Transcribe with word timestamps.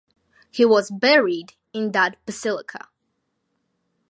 He 0.49 0.65
was 0.65 0.89
buried 0.89 1.53
in 1.73 1.91
that 1.91 2.17
basilica. 2.25 2.89